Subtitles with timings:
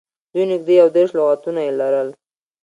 [0.33, 2.09] دوی نږدې یو دېرش لغاتونه یې لرل